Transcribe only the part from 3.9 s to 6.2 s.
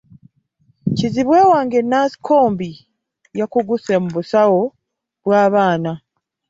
mu busawo bw'abaana bato.